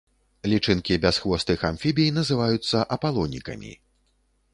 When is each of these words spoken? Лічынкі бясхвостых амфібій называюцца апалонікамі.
Лічынкі 0.51 0.95
бясхвостых 1.03 1.65
амфібій 1.69 2.09
называюцца 2.17 2.77
апалонікамі. 2.97 3.71